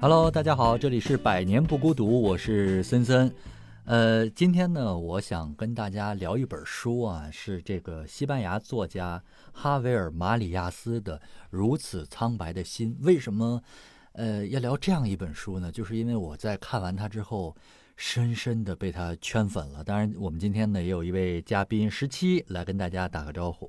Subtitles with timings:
[0.00, 3.34] Hello，大家好，这里是百年不孤独，我是森森。
[3.84, 9.20] 呃，今天呢，我想跟大家聊一本书啊，是这个西班牙作家
[9.52, 11.18] 哈维尔·马里亚斯的
[11.50, 12.96] 《如此苍白的心》。
[13.04, 13.60] 为什么
[14.12, 15.72] 呃要聊这样一本书呢？
[15.72, 17.56] 就是因为我在看完它之后，
[17.96, 19.82] 深深的被它圈粉了。
[19.82, 23.68] 当然，我们今天呢也有一位嘉宾十七来跟大家打个招呼。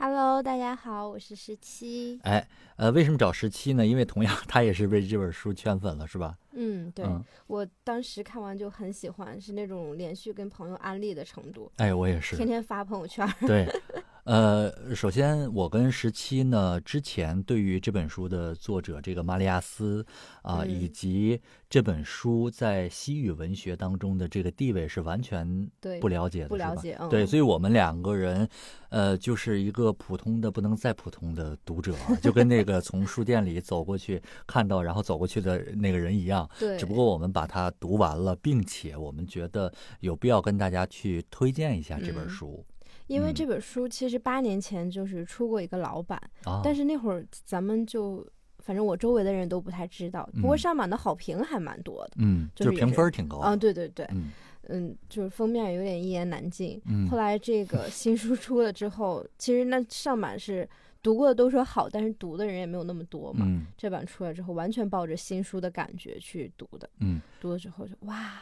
[0.00, 2.20] Hello，大家好，我是十七。
[2.22, 3.84] 哎，呃，为什么找十七呢？
[3.84, 6.38] 因为同样他也是被这本书圈粉了，是吧？
[6.52, 12.36] 嗯，对、嗯我当时看完就很喜欢，是那种连续跟朋友安利的程度，哎，我也是。
[12.36, 13.28] 天天发朋友圈。
[13.40, 13.66] 对，
[14.28, 20.04] 呃，首先我跟十七呢，之前对于这本书的作者这个马里亚斯
[20.42, 25.66] 啊、嗯以及这本书在西语文学当中的这个地位是完全
[25.98, 28.46] 不了解的，不了解嗯对，所以我们两个人，
[28.90, 36.46] 呃，就是一个普通的不能再普通的读者啊，就跟那个 从书店里走过去看到然后走过去的那个人一样。
[36.58, 42.62] 对，只不过我们把它读完了，并且我们觉得有必要跟大家去推荐一下这本嗯书。
[43.08, 48.24] 因为嗯这本书其实八年前就是出过一个老版，啊，但是那会儿咱们就，
[48.58, 50.28] 反正我周围的人都不太知道。
[50.34, 52.12] 不过嗯上版的好评还蛮多的。
[52.18, 53.56] 嗯，就也是评分挺高啊，的。
[53.56, 54.30] 对对对，嗯
[54.68, 56.80] 嗯，就是封面有点一言难尽。
[56.86, 60.68] 嗯后来这个 新书出了之后，其实那上版是
[61.02, 63.46] 读过的都说好，但是读的人也没有那么多嘛。
[63.48, 68.32] 嗯这版出来之后，完全抱着新书的感觉去读的，嗯，读了之后就哇，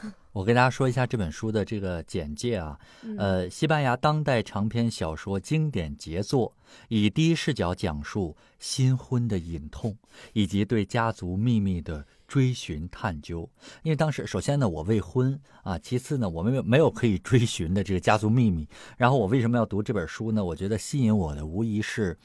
[0.32, 2.78] 我跟大家说一下这本书的这个简介啊。
[3.02, 6.56] 嗯、呃，西班牙当代长篇小说经典杰作，
[6.88, 9.96] 以第一视角讲述新婚的隐痛，
[10.32, 13.48] 以及对家族秘密的追寻探究。
[13.82, 18.66] 因为当时，首先呢，我未婚啊，其次呢，我们没有没有可以追寻的这个家族秘密。
[18.96, 20.42] 然后我为什么要读这本书呢？
[20.42, 22.18] 我觉得吸引我的无疑是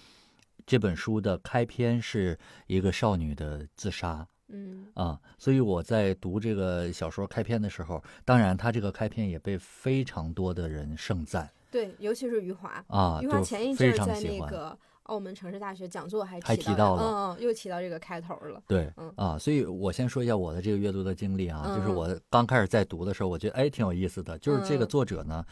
[0.65, 4.25] 这本书的开篇是一个少女的自杀。
[4.49, 4.87] 嗯。
[4.93, 11.49] 啊，所以我在读这个小说开篇的时候，当然他这个开篇也被非常多的人盛赞。
[11.69, 13.93] 对，尤其是余华，啊，余华前一阵。
[13.97, 24.87] 在那个澳门城市大学讲座还还提提到了嗯嗯，又提到这个开头了，对嗯啊，所以我先说一下我的这个阅读的经历啊，就是我刚开始在读的时候，我觉得哎挺有意思的，就是这个嗯。
[24.87, 25.45] 作者呢，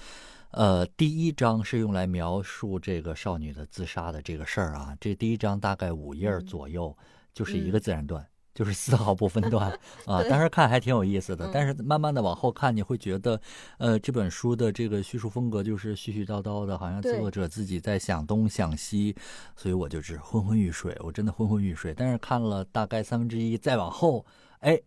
[0.52, 6.96] 呃，第一章是用来描述这个少女的自杀的这个事儿啊，这第一章大概五页左右，
[7.34, 7.72] 就是一嗯。
[7.72, 8.26] 个自然段。
[8.56, 9.70] 就是丝毫不分段
[10.08, 13.40] 啊，对当时看还挺有意思的，嗯但是慢慢的往后看，你会觉得，
[13.78, 19.14] 呃，这本书的这个叙述风格就是絮絮叨叨的，好像作者自己在想东想西，
[19.58, 21.94] 所以我就是昏昏欲睡，我真的昏昏欲睡。
[21.94, 24.26] 但是看了大概三分之一，再往后，
[24.60, 24.80] 哎，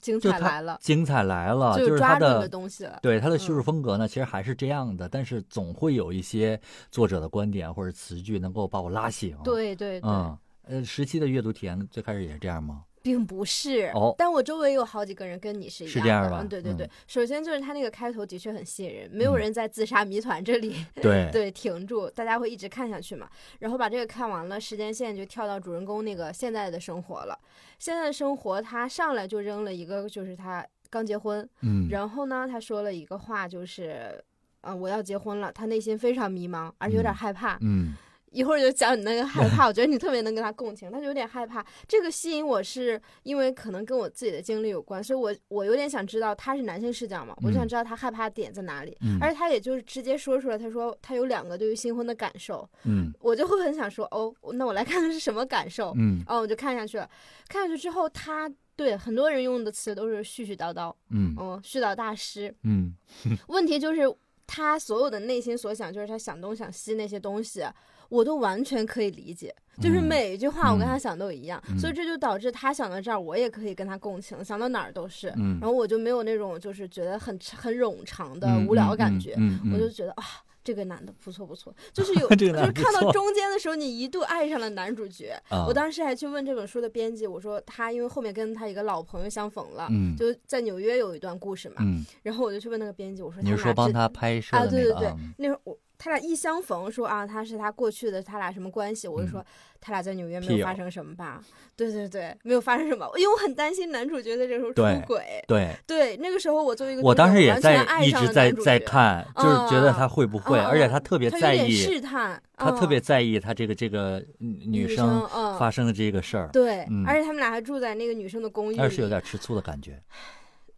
[0.00, 6.60] 精彩来了，精彩来了，就是是它抓住的的东西了，对他的叙述嗯风格呢，其实还是这样的，但是总会有一些
[6.92, 12.84] 作者的观点或者词句能够把我拉醒。，对对对，嗯，呃，十七的阅读体验最开始也是这样吗？
[13.02, 16.84] 并不是，哦但我周围有好几个人跟你是一样的，是这样吧嗯，对对对。
[16.86, 23.28] 嗯首先就是他那个开头的确很吸引人，没有嗯人在自杀谜团这里、 对对停住，大家会一直看下去嘛。
[23.60, 27.38] 然后把这个看完了，时间线就跳到主人公那个现在的生活了。
[27.78, 34.20] 现在的生活，他上来就扔了一个，就是他刚结婚，嗯，然后呢，他说了一个话，就是。
[34.62, 37.56] 啊、我要结婚了，他内心非常迷茫，而且有点嗯害怕。
[37.60, 37.94] 嗯
[38.32, 41.64] 一会儿就讲你那个害 怕，我觉得你特别能跟他共情，他就有点害怕。
[41.88, 48.96] 这个吸引我是因为可能跟我自己的经历有关，所以我我有点想知道他是男性视角嘛，我就想嗯知道他害怕点在哪里。
[49.00, 55.92] 嗯而且他也就是直接说出来，他说他有两个对于新婚的感受，嗯我就会很想说，哦，那我来看看是什么感受。
[55.96, 57.08] 嗯哦，我就看下去了，
[57.48, 62.54] 看下去之后，他对很多人用的词都是絮絮叨叨，嗯嗯，絮叨大师。
[62.64, 62.94] 嗯
[63.48, 64.02] 问题就是
[64.46, 67.64] 他所有的内心所想，就是他想东想西那些东西，
[68.08, 79.36] 我都完全可以理解，就是嗯每一句话我跟他嗯想都一样，嗯所以这就导致他想到这儿，我也可以跟他共情，想到哪儿都是，嗯，然后我就没有那种就是觉得很很冗长的嗯无聊感觉，
[79.72, 80.24] 我就觉得啊。
[80.66, 85.40] 这个男的不错不错，就是有， 就是看到中间的时候，你一度爱上了男主角。
[85.48, 99.08] 啊我当时还去问这本书的编辑，我说他因为后面跟他一个老朋友相逢了，嗯就在纽约有一段故事嘛，嗯，然后我就去问那个编辑，我说你说帮他拍摄啊，的对对对那个啊？，那会儿我他俩一相逢说啊，他是他过去的，他俩什么关系？
[99.08, 99.44] 我就说、
[99.80, 101.42] 他俩在纽约没有发生什么吧？
[101.74, 105.42] 对对对，没有发生什么，因为我很担心男主角在这时候出轨。
[105.46, 115.26] 对，对，那个时候我作为一个我当时也在一直在在看，就是觉得啊他会不会，啊而且他特别在意，试探，他特别嗯在意他这个这个女女生
[115.58, 120.02] 发生的这个事儿，对，嗯而且他们俩还住在那个女生的公寓里，但是有点吃醋的感觉。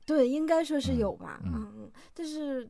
[0.07, 2.67] 对，应该说是嗯有吧，嗯嗯，但是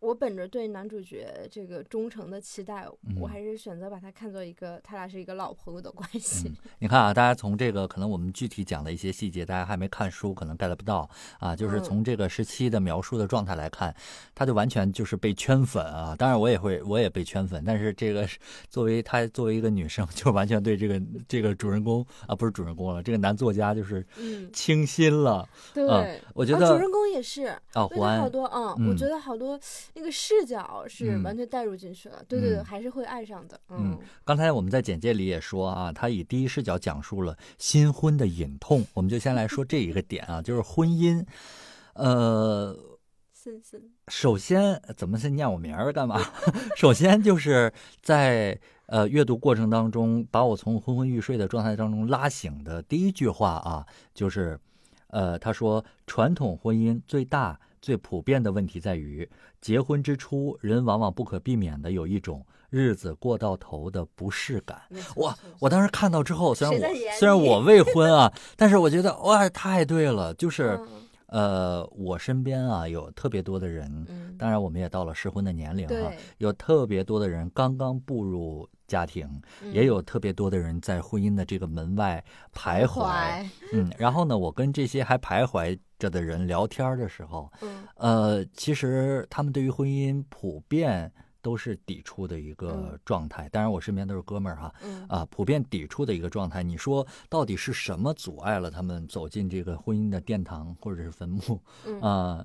[0.00, 6.48] 我本着对男主角这个忠诚的期待，嗯我还是选择把他看作一个他俩是一个老朋友的关系。
[6.48, 11.08] 嗯，你看啊，大家从这个可能我们具体讲的一些细节，大家还没看书，可能 get 不到
[11.40, 11.54] 啊。
[11.56, 13.94] 就是嗯从这个时期的描述的状态来看，
[14.34, 16.14] 他就完全就是被圈粉啊。
[16.16, 18.28] 当然我也会，我也被圈粉，但是这个
[18.68, 25.48] 作为他作为一个女生， 就完全对这个这个主人公啊，不是主人公了，这个男作家就是嗯，倾心了。
[25.74, 25.88] 对。
[25.88, 26.04] 啊
[26.34, 29.58] 我觉得啊主人公也是，啊，对他好，多，啊，嗯我觉得好多
[29.98, 32.24] 那个视角是嗯完全带入进去了。
[32.28, 33.60] 对对对，嗯还是会爱上的。
[33.68, 38.86] 嗯嗯，刚才我们在简介里也说啊，他以第一视角讲述了新婚的隐痛。
[38.94, 41.24] 我们就先来说这一个点啊，就是婚姻，
[41.94, 42.76] 呃。
[44.08, 46.20] 首先，怎么是念我名儿干嘛？
[46.76, 47.72] 首先就是
[48.02, 54.60] 在呃阅读过程当中，把我从昏昏欲睡的状态当中拉醒的第一句话啊，就是，
[55.06, 59.28] 呃，他说传统婚姻最大最普遍的问题在于，
[59.60, 64.80] 结婚之初，人往往不可避免的有一种日子过到头的不适感。
[64.88, 66.86] 没错哇我当时看到之后，虽然我
[67.18, 70.78] 虽然我未婚啊，但是我觉得哇，太对了，就是。
[70.80, 79.28] 嗯呃，我身边啊有特别多的人，嗯，当然我们也到了适婚的年龄哈、对，有特别多的人刚刚步入家庭，
[79.72, 83.02] 也嗯有特别多的人在婚姻的这个门外徘徊。
[83.02, 91.12] 怀，嗯，然后呢，我跟这些还徘徊着的人聊天的时候，嗯呃，其实他们对于婚姻普遍
[91.48, 93.48] 都是抵触的一个嗯状态。
[93.48, 96.62] 当然，我身边都是哥们儿哈，嗯啊，普遍抵触的一个状态。
[96.62, 101.58] 你说到底是什么阻碍了他们走进这个婚姻的殿堂或者是坟墓？
[101.86, 102.44] 嗯啊，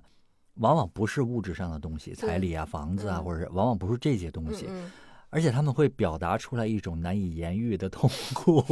[0.54, 4.90] 往往不是物质上的东西，彩礼啊、房子啊，嗯或者是往往不是这些东西，嗯
[5.30, 8.64] 而且他们会表达出来一种难以言喻的痛苦。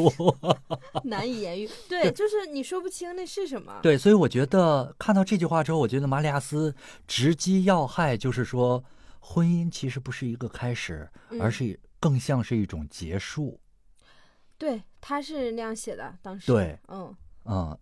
[0.44, 0.56] 嗯，
[1.04, 1.68] 难以言喻。
[1.90, 3.80] 对，就是你说不清那是什么。
[3.82, 6.74] 对，所以我觉得看到这句话之后，我觉得马里亚斯
[7.06, 8.82] 直击要害，就是说，
[9.22, 11.10] 婚姻其实不是一个开始，
[11.40, 13.58] 而嗯是更像是一种结束。
[14.58, 16.52] 对，他是那样写的，当时。
[16.52, 17.16] 对，嗯。
[17.46, 17.76] 嗯，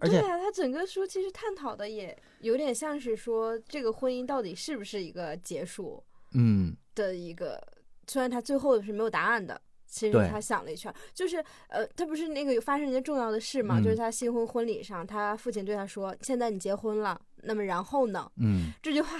[0.00, 7.58] 而且对啊，他整个书其实探讨的也有点像是说，这个婚姻到底是不是一个结束嗯，的一个，
[8.06, 9.58] 虽然他最后是没有答案的。
[9.86, 19.18] 其实他想了一圈，就是呃，他不是那个有发生一件重要的事嘛，嗯就是他新婚婚礼上，他父亲对他说：“现在你结婚了，那么然后呢？”嗯，这句话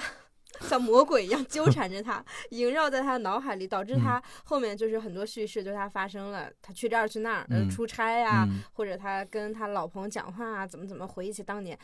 [0.68, 11.78] 像魔鬼一样纠缠着他， 萦绕在他的脑海里，导致嗯他后面就是很多叙事，就是他发生了，他去这儿去那儿，出差呀、嗯或者他跟他老朋友讲话啊，怎么怎么回忆起当年，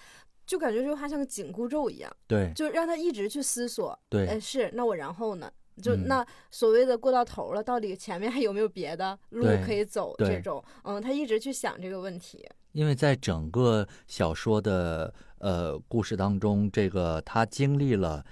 [0.46, 5.50] 就感觉这句话像个紧箍咒一样，对就让他一直去思索，对呃，是那我然后呢？
[5.82, 10.14] 就嗯那所谓的过到头了，到底前面还有没有别的路可以走？
[10.18, 12.48] 这种，嗯，他一直去想这个问题。
[12.72, 18.24] 因为在整个小说的呃故事当中，这个他经历了，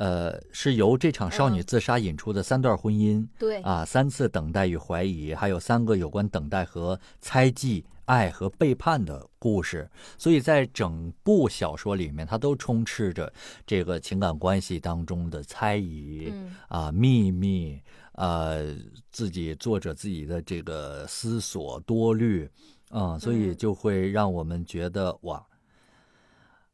[0.00, 1.62] 呃，是由这场少女嗯。
[1.66, 9.86] 自杀引出的三段婚姻、对，啊，三次等待与怀疑，还有三个有关等待和猜忌、爱和背叛的故事。
[10.16, 13.30] 所以在整部小说里面，它都充斥着
[13.66, 16.56] 这个情感关系当中的猜疑、嗯。
[16.68, 17.78] 啊、秘密，
[18.12, 18.74] 呃，
[19.12, 22.50] 自己作者自己的这个思索多虑，
[22.88, 25.44] 啊、所以嗯就会让我们觉得哇，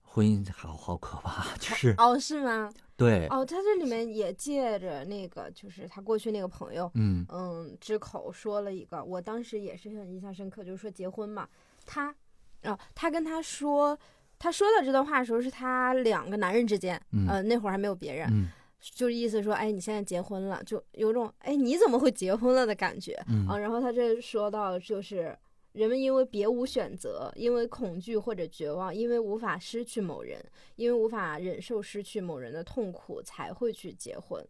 [0.00, 2.70] 婚姻好好可怕， 就是哦，是吗？
[2.96, 11.46] 对，哦，他这里面也借着那个，就是他过去那个朋友，嗯嗯，之口说了一个，我当时也是很印象深刻，就是说结婚嘛，
[11.84, 12.14] 他，
[12.62, 13.98] 啊，他跟他说，
[14.38, 18.48] 他说到这段话的时候是他两个男人之间，嗯呃，那会儿还没有别人，嗯
[18.80, 23.58] 就是意思说，哎，你现在结婚了，就有种，哎，你怎么会结婚了的感觉嗯啊。
[23.58, 25.36] 然后他这说到就是。
[25.76, 30.42] 人们因为别无选择，因为恐惧或者绝望，因为无法失去某人，
[30.76, 34.42] 因为无法忍受失去某人的痛苦，才会去结婚。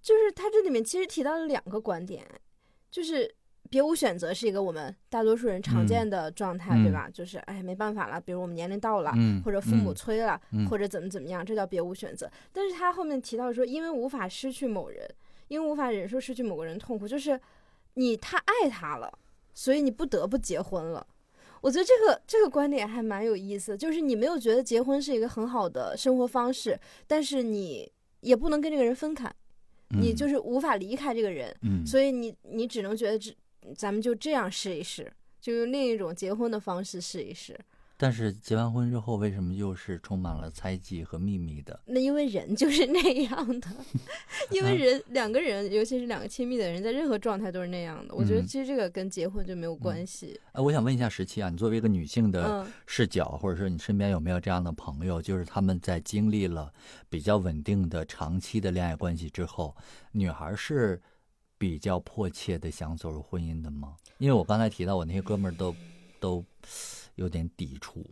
[0.00, 2.24] 就是他这里面其实提到了两个观点，
[2.90, 3.30] 就是
[3.68, 7.10] 别无选择是一个我们大多数人常见的状态，嗯对吧？
[7.12, 12.30] 就是哎没办法了，比如我们年龄到了，嗯，或者父母嗯催了，嗯或者怎么怎么样，这叫别无选择。
[12.54, 15.06] 但是他后面提到说，因为无法失去某人，
[15.48, 17.38] 因为无法忍受失去某个人痛苦，就是
[17.94, 19.12] 你太爱他了，
[19.58, 21.04] 所以你不得不结婚了。
[21.60, 29.28] 我觉得这个这个观点还蛮有意思，就是你没有觉得结婚是一个很好的生活方式，但是你也不能跟这个人分开，
[29.88, 33.34] 你嗯就是无法离开这个人，嗯，所以你你只能觉得这
[33.74, 37.58] 咱们就这样试一试，就用另一种结婚的方式试一试。
[38.00, 41.78] 但是结完婚之后，为什么又是充满了猜忌和秘密的？
[41.84, 43.68] 那因为人就是那样的，
[44.52, 48.14] 因为人两个人，尤其是两个亲密的人，在任何状态都是那样的。
[48.14, 50.40] 我觉得嗯其实这个跟结婚就没有关系。
[50.52, 56.72] 呃，我想问一下十七啊，你作为一个女性的嗯视角，或者说你身边有没有这样的朋友，就是他们在经历了
[57.08, 59.76] 比较稳定的长期的恋爱关系之后，
[60.12, 61.02] 女孩是
[61.58, 63.96] 比较迫切的想走入婚姻的吗？
[64.18, 65.74] 因为我刚才提到我那些哥们儿都
[66.20, 66.44] 都
[67.18, 68.04] 有点抵触。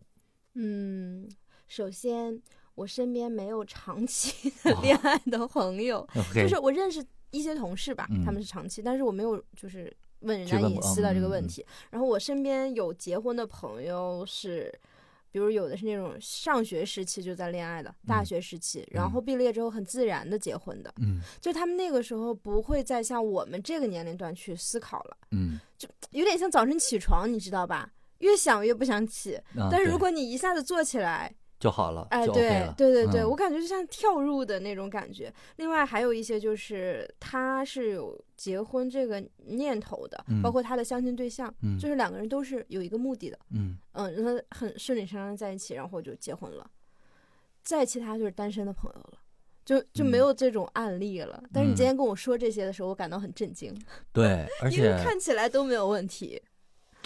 [0.55, 1.29] 嗯，
[1.67, 2.41] 首先
[2.75, 11.65] 我身边没有长期 的恋爱的朋友 就是我认识一些同事吧，嗯他们是长期，但是我没有就是问人家隐私的这个问题。
[11.91, 14.73] 然后我身边有结婚的朋友是。
[15.33, 27.93] 比如有的是那种上学时期就在恋爱的，大嗯学时期，然后毕了业之后很自然的结婚的，嗯就他们那个时候不会再像我们这个年龄段去思考了，嗯，就有点像早晨起床，你知道吧？
[28.19, 32.71] 越想越不想起，啊但是如果你一下子坐起来，就好了，哎，对。
[32.77, 35.33] 对对对，嗯我感觉就像跳入的那种感觉。
[35.57, 46.71] 另外还有一些就是他是有结婚这个念头的，嗯包括他的相亲对象，嗯就是两个人都是有一个目的的，嗯嗯，让他很顺理成章在一起，然后就结婚了。
[47.63, 49.19] 再其他就是单身的朋友了。
[49.65, 53.75] 就就没嗯有这种案例了，但是你嗯今天跟我说这些的时候，我感到很震惊，
[54.13, 56.41] 对，而因为且看起来都没有问题。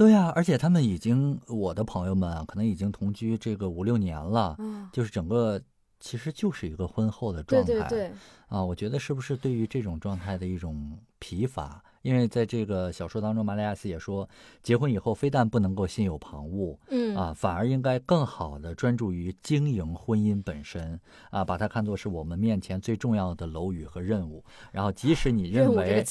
[0.00, 5.60] 对啊，而且他们已经，我的朋友们啊可能已经同居这个五六年了，嗯，就是整个
[6.00, 7.66] 其实就是一个婚后的状态。
[7.66, 8.12] 对对，
[8.48, 11.84] 啊，我觉得是不是对于这种状态的一种疲乏？
[12.02, 14.28] 因为在这个小说当中，马里亚斯也说，
[14.62, 20.98] 结婚以后非但不能够心有旁骛嗯啊，反而应该更好的专注于经营婚姻本身
[21.30, 24.44] 啊，把它看作是我们面前最重要的楼宇和任务。
[24.72, 26.04] 然后，即使你认为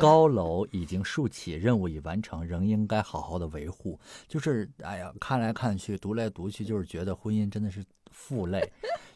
[0.00, 3.98] 高楼已经竖起，任务已完成，仍应该好好的维护。
[4.26, 8.66] 就是，哎呀，看来看去，读来读去，就是觉得婚姻真的是负累，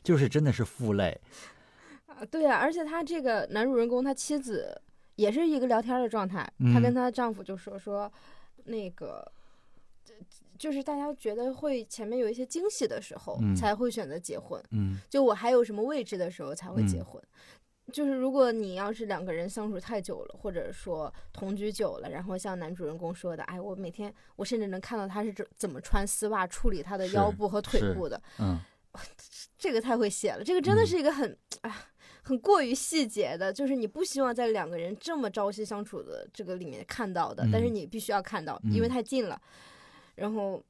[0.03, 1.19] 就是真的是负累。
[2.07, 4.79] 啊，对啊，而且他这个男主人公他妻子
[5.23, 6.83] 也是一个聊天的状态，她嗯。
[6.83, 8.13] 跟她丈夫就说说，
[8.65, 9.31] 那个，
[10.59, 13.55] 就是大家觉得会前面有一些惊喜的时候、嗯。
[13.55, 14.99] 才会选择结婚，嗯。
[15.09, 17.05] 就我还有什么位置的时候才会结嗯。
[17.05, 17.23] 婚。
[17.93, 28.59] 就是如果你要是两个人相处太久了，或者说同居久了，然后像男主人公说的，哎，我每天我甚至能看到他是怎怎么穿丝袜处理他的腰部和腿部的，嗯。
[29.57, 30.87] 这个太会写了，这个真的嗯。
[30.87, 31.87] 是一个很啊、
[32.23, 39.41] 很过于细节的，就是你不希望在两个人这么朝夕相处的这个里面看到的，但是嗯你必须要看到，因为嗯太近了，
[40.15, 40.65] 然后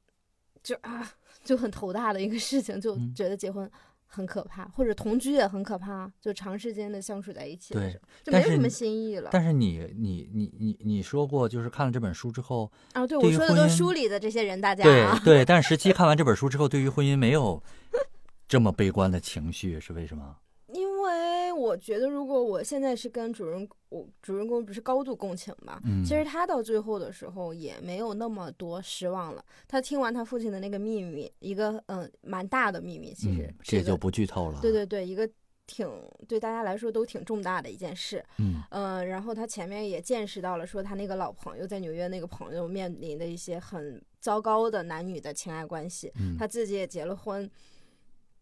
[0.63, 1.07] 就啊
[1.43, 3.69] 就很头大的一个事情，就嗯觉得结婚
[4.07, 9.29] 很可怕，或者同居也很可怕，就长时间的相处在一起对，就没有什么新意了。
[9.31, 17.61] 但是你你你你你说过，就是看了这本书之后，啊，对对我说的都是书里的这些人，大家对啊，对，但是十七看完这本书之后，对于婚姻没有
[18.47, 20.37] 这么悲观的情绪，是为什么？
[21.53, 29.43] 我觉得如果我现在是跟主人我主人公不是高度共情嘛，嗯，其实他到最后的时候也没有那么多失望了。
[29.67, 34.59] 他听完他父亲的那个秘密，一个嗯蛮大的秘密，其实这就不剧透了。
[34.61, 35.29] 对对对，一个
[35.67, 35.87] 挺
[36.27, 38.23] 对大家来说都挺重大的一件事。
[38.39, 47.49] 嗯嗯，然后他前面也见识到了说他那个老朋友在纽约那个朋友面临的一些很糟糕的男女的情爱关系，嗯，他自己也结了婚。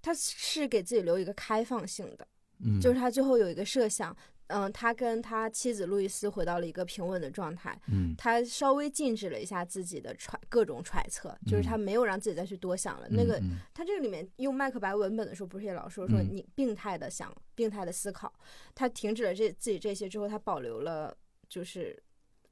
[0.04, 2.28] 他是给自己留一个开放性的，
[2.64, 2.80] 嗯。
[2.80, 4.16] 就是他最后有一个设想，
[4.48, 8.14] 嗯，他跟他妻子路易斯回到了一个平稳的状态，嗯。
[8.18, 13.08] 他稍微禁止了一下自己的揣各种揣测，就是他没有让自己再去多想了。
[13.10, 13.58] 那个嗯。
[13.74, 16.28] 他这个里面用麦克白文本的时候，不是也老说说嗯。
[16.32, 18.34] 你病态的想、病态的思考，
[18.76, 21.16] 他停止了这自己这些之后，他保留了
[21.48, 22.02] 就是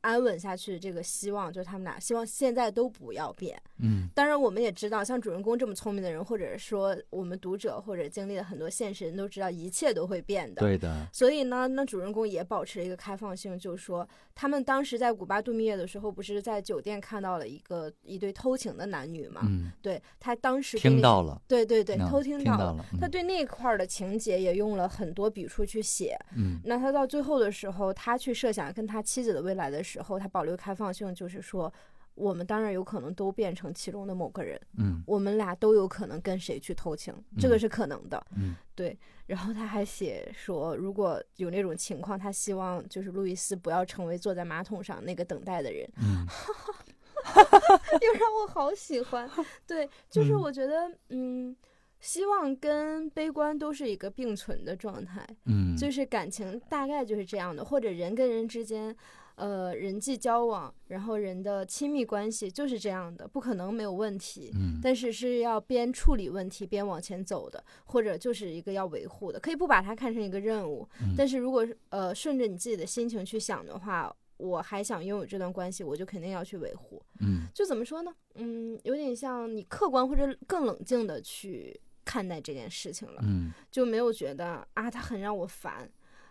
[0.02, 3.62] 安稳下去的这个希望，就是他们俩希望现在都不要变。
[3.82, 10.62] 嗯当然，我们也知道，像主人公这么聪明的人，或者说我们读者或者经历了很多现实人都知道，一切都会变的。
[10.62, 19.42] 对的，所以呢，那主人公也保持了一个开放性，就是说，他们当时在古巴度蜜月的时候，不是在酒店看到了一个一对偷情的男女嘛？
[19.46, 26.18] 嗯，对他当时听到了，对对对，嗯偷到听到了，他对那块儿的情节也用了很多笔触去写。
[26.36, 31.72] 嗯那他到最后的时候，他去设想跟他妻子的未来的时候，他保留开放性，就是说，
[32.16, 38.24] 我们当然有可能都变成其中的某个人，嗯我们俩都有可能跟谁去偷情，这个嗯是可能的。
[38.36, 46.26] 嗯对然后他还写说，如果有那种情况，他希望就是路易斯不要成为坐在马桶上那个等待的人，嗯
[48.02, 49.30] 又让我好喜欢。
[49.68, 51.56] 对，就是嗯我觉得，嗯，
[52.00, 58.96] 希望跟悲观都是一个并存的状态，嗯，就是感情大概就是这样的，或者人跟人之间。
[59.40, 64.52] 呃，人际交往，然后人的亲密关系就是这样的，不可能没有问题。
[64.54, 70.86] 嗯但是是要边处理问题边往前走的，或者就是一个要维护的，可以不把它看成一个任务。
[71.02, 77.02] 嗯但是如果呃顺着你自己的心情去想的话，我还想拥有这段关系，我就肯定要去维护。
[77.22, 78.14] 嗯就怎么说呢？
[78.36, 85.90] 嗯，有点像你客观或者更冷静的去看待这件事情了，嗯就没有觉得啊，他很让我烦，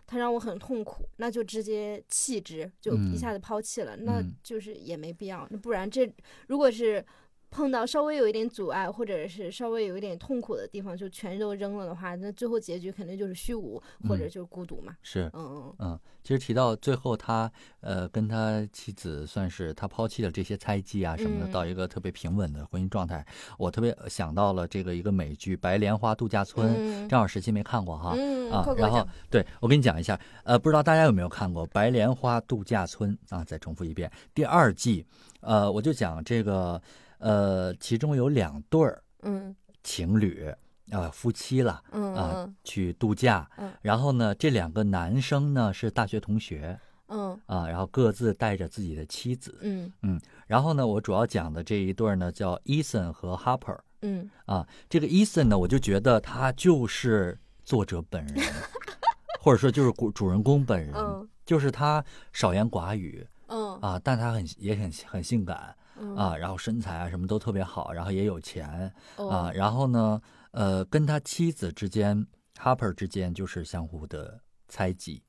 [0.09, 5.47] 他让我很痛苦，那就直接弃之，就嗯一下子抛弃了，那嗯就是也没必要。
[5.51, 6.11] 那不然这
[6.47, 7.05] 如果是
[7.51, 14.95] 碰到稍微有一点阻碍，或者是稍微有一点痛苦的地方，就全都扔了的话，那最后结局肯定就是虚无，或者嗯就是孤独嘛。
[15.01, 15.29] 是。
[15.33, 17.51] 嗯嗯嗯，其实提到最后他，
[17.81, 23.25] 呃跟他妻子算是他抛弃了这些猜忌啊什么的，嗯到一个特别平稳的婚姻状态。
[23.57, 28.13] 我特别想到了这个一个美剧《白莲花度假村》，嗯正好时期没看过哈。
[28.15, 33.43] 嗯，然后对我跟你讲一下，呃，不知道大家有没有看过《白莲花度假村》啊？
[33.43, 35.05] 再重复一遍，第二季，
[35.41, 36.79] 呃，我就讲这个，
[37.19, 39.55] 呃，其中有两对儿嗯。
[39.81, 40.53] 情侣
[40.91, 43.71] 啊、夫妻了嗯去度假，嗯。
[43.81, 47.39] 然后呢，这两个男生呢是大学同学嗯。
[47.45, 49.91] 啊，然后各自带着自己的妻子，嗯。
[50.01, 54.29] 嗯然后呢，我主要讲的这一对儿呢叫 Ethan 和 Harper 嗯。
[54.45, 58.43] 啊，这个 Ethan 呢，我就觉得他就是作者本人，
[59.39, 61.27] 或者说就是主主人公本人，嗯。
[61.45, 63.75] 就是他少言寡语嗯。
[63.79, 72.25] 啊，但他很也很很性感嗯啊，然后身材啊什么都特别好，然后也有钱啊，哦然后呢，呃，跟他妻子之间
[72.55, 75.23] Harper 之间就是相互的猜忌，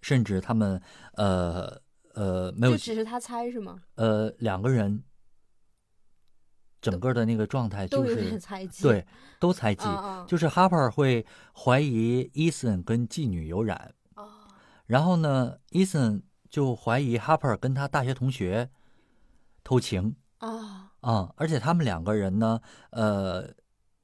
[0.00, 0.80] 甚至他们
[1.14, 1.80] 呃
[2.14, 3.82] 呃没有就只是他猜是吗？
[3.94, 5.04] 呃两个人
[6.80, 8.82] 整个的那个状态就是猜忌。
[8.82, 9.06] 对
[9.38, 9.88] 都猜忌，
[10.26, 11.24] 就是 Harper 会
[11.54, 14.28] 怀疑 Ethan 跟妓女有染，哦
[14.86, 16.22] 然后呢，Ethan
[16.52, 18.68] 就怀疑 Harper 跟他大学同学
[19.64, 23.48] 偷情啊啊、而且他们两个人呢，呃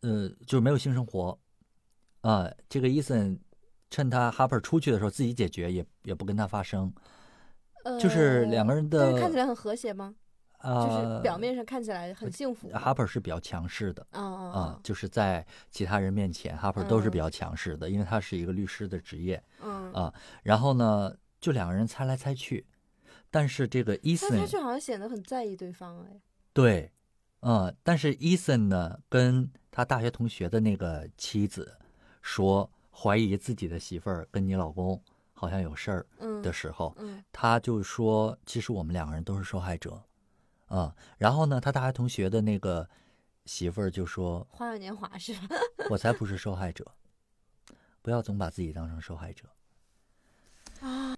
[0.01, 1.39] 呃，就是没有性生活
[2.23, 3.39] 啊、这个 Ethan
[3.91, 6.93] 趁他 Harper 出去的时候自己解决，也也不跟他发生，
[8.01, 10.15] 就是两个人的是看起来很和谐吗？
[10.59, 12.81] 啊，就是表面上看起来很幸福吗。
[12.83, 14.05] Harper 是比较强势的。
[14.11, 20.13] 啊啊啊，就是在其他人面前，Harper 都是比较强势的，因为他是一个律师的职业嗯，啊。
[20.43, 22.67] 然后呢，就两个人猜来猜去，
[23.31, 26.21] 但是这个但他 Ethan 却好像显得很在意对方哎。
[26.53, 26.93] 对，
[27.41, 31.79] 嗯，但是 Ethan 呢，跟他大学同学的那个妻子
[32.21, 35.01] 说怀疑自己的媳妇儿跟你老公
[35.33, 40.03] 好像有事儿嗯的时候，嗯他就说，其实我们两个人都是受害者，
[40.67, 42.89] 啊、然后呢，他大学同学的那个
[43.45, 45.55] 媳妇儿就说，花样年华是吧？
[45.91, 46.85] 我才不是受害者，
[48.03, 49.45] 不要总把自己当成受害者。
[50.83, 51.15] 啊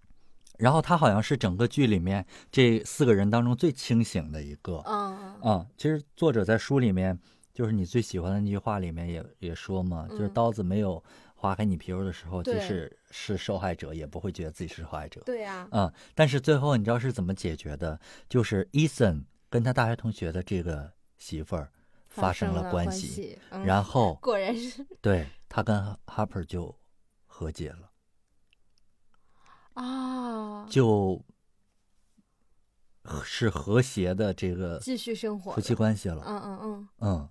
[0.61, 5.67] 然后他好像是整个剧里面这四个人当中最清醒的一个嗯嗯。
[5.77, 7.19] 其实作者在书里面，
[7.55, 11.03] 就是你最喜欢的那句话里面也也说嘛，就是嗯刀子没有
[11.35, 15.23] 划开你皮肉的时候，即对使是受害者，也不会觉得自己是受害者。
[15.25, 15.67] 对呀。
[15.71, 17.99] 啊、但是最后你知道是怎么解决的？
[18.29, 21.73] 就是 Ethan 跟他大学同学的这个媳妇儿
[22.09, 26.75] 发生了了关系，然后果然是对他跟 Harper 就
[27.27, 27.90] 和解了，
[29.75, 31.23] 啊，就
[33.23, 36.23] 是和谐的这个继续生活夫妻关系了。
[36.27, 37.29] 嗯嗯嗯嗯，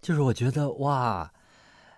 [0.00, 1.32] 就是我觉得哇，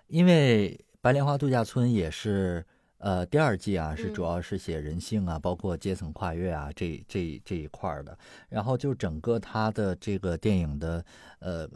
[0.07, 2.65] 因为《白莲花度假村》也是
[2.97, 8.17] 呃第二季啊，是嗯主要是写人性啊，包括阶层跨越啊这这这一块的。
[8.49, 11.05] 然后就整个它的这个电影的
[11.39, 11.69] 呃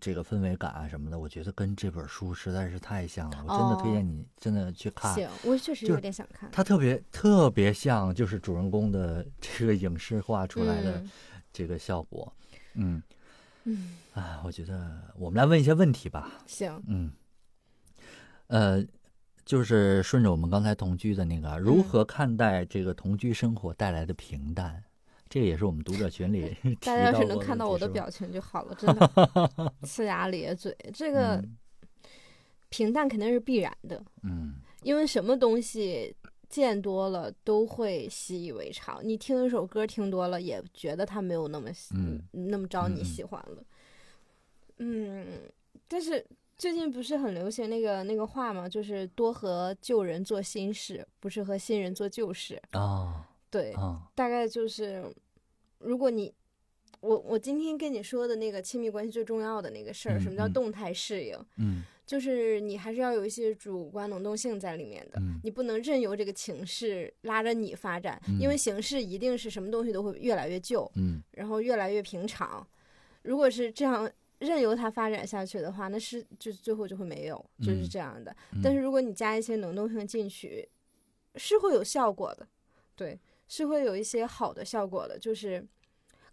[0.00, 3.44] 这个氛围感啊什么的，我觉得跟这本书实在是太像了。
[3.46, 5.14] 我真的推哦荐你真的去看。
[5.14, 11.10] 行，我确实有点想看它特别特别像，就是主人公的 这个影视化出来的嗯
[11.52, 12.32] 这个效果，
[12.74, 13.02] 嗯，
[13.64, 16.30] 嗯，啊，我觉得我们来问一些问题吧。
[16.46, 17.10] 行，嗯，
[18.48, 18.84] 呃，
[19.44, 24.84] 就是顺着我们刚才同居的那个啊，如嗯何看待这个同居生活带来的平淡？
[25.28, 29.06] 这个也是我们读者群里 大家要是能看到我的表情就好了，真的
[29.82, 31.56] 呲牙咧嘴，这个嗯
[32.70, 36.14] 平淡肯定是必然的，嗯因为什么东西
[36.48, 39.00] 见多了都会习以为常。
[39.02, 43.62] 你听一首歌听多了，也觉得它没有那么喜嗯那么招你喜欢了。
[44.78, 45.26] 嗯，
[45.88, 46.24] 但是
[46.56, 52.60] 最近不是很流行那个那个话嘛，就是多和旧人做新事，不是和新人做旧事。
[52.70, 55.04] 啊对，啊大概就是，
[55.78, 56.32] 如果你
[57.00, 61.36] 我我今天跟你说的那个亲密关系最重要的那个事儿，嗯什么叫嗯动态适应？
[61.56, 72.66] 嗯就是你还是要有一些主观能动性在里面的，嗯你不能任由这个情势拉着你发展，嗯因为形势一定是什么东西都会越来越旧，嗯然后越来越平常。
[73.22, 78.34] 如果是这样任由它发展下去的话，那是就最后就会没有，就是嗯这样的。
[78.52, 80.66] 嗯，但是如果你加一些能动性进去，
[81.34, 82.48] 是会有效果的，
[82.96, 85.18] 对，是会有一些好的效果的。
[85.18, 85.66] 就是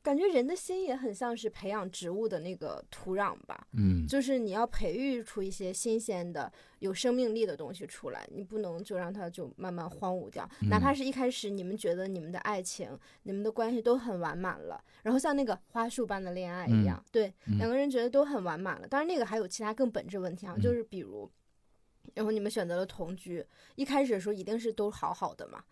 [0.04, 10.48] 感觉人的心也很像是培养植物的那个土壤吧，嗯就是你要培育出一些新鲜的、有生命力的东西出来，你不能就让它就慢慢荒芜掉。
[10.70, 18.88] 哪怕嗯是一开始你们觉得你们的爱情、你们的关系都很完满了，然后像那个花束般的恋爱一样，对，嗯两个人觉得都很完满了。
[18.88, 21.28] 当然，那个还有其他更本质问题啊，就嗯是比如，
[22.14, 25.64] 然后你们选择了同居，一开始的时候一定是都好好的嘛。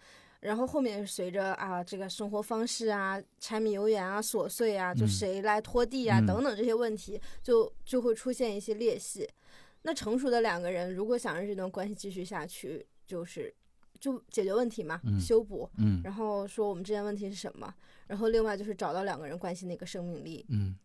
[0.43, 9.27] 然后后面随着啊这个生活方式啊、柴米油盐啊、琐碎啊，就嗯谁来拖地啊、嗯等等这些问题，就就会出现一些裂隙。
[9.83, 13.53] 那成熟的两个人，如果想让这段关系继续下去，就是
[13.99, 17.73] 就解决问题嘛，嗯修补，嗯然后说我们之间问题是什么，
[18.07, 20.75] 然后另外就是找到两个人关系那个生命力，嗯，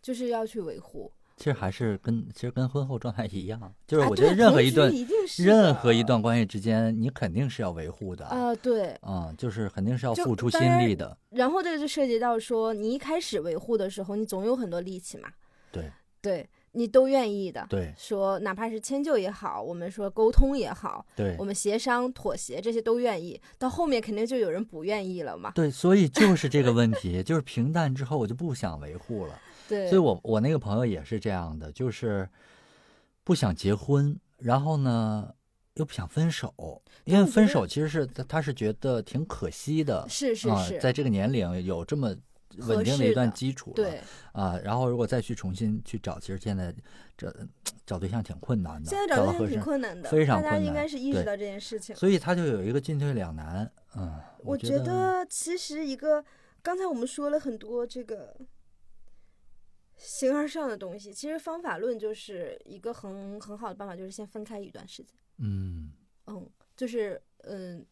[0.00, 1.10] 就是要去维护。
[1.36, 11.16] 其实还是跟其实跟婚后状态一样，就是啊我觉得任何一段一定是任何一段关系之间，你肯定是要维护的啊、对，啊，就是肯定是要付出心力的。
[11.30, 15.28] 然后这个就涉及到说，你一开始维护的时候，你总有很多力气嘛，
[15.70, 15.90] 对
[16.20, 17.66] 对你都愿意的。
[17.68, 23.40] 对说哪怕是迁就也好，我们说沟通也好，对我们协商妥协这些都愿意。
[23.58, 25.50] 到后面肯定就有人不愿意了嘛。
[25.54, 29.38] 对，所以就是这个问题，就是平淡之后我就不想维护了。
[29.72, 32.28] 对，所以我我那个朋友也是这样的，就是
[33.24, 35.32] 不想结婚，然后呢
[35.74, 42.14] 又不想分手，因为分手其实是他他是觉得挺可惜的，啊是是是，在这个年龄有这么
[42.58, 44.00] 稳定的一段基础了，对。
[44.32, 46.74] 啊，然后如果再去重新去找，其实现在
[47.16, 47.34] 这
[47.86, 51.94] 找对象挺困难的，现在找对象挺困难的，非常大家应困难对该是意识到这件事情。
[51.96, 56.24] 所以他就有一个进退两难，嗯，我觉觉得其实一个
[56.62, 58.34] 刚才我们说了很多这个
[60.04, 65.16] 形而上的东西，其实方法论就是一个很很好的办法，就是先分开一段时间。
[65.38, 65.92] 嗯
[66.26, 67.86] 嗯，就是嗯，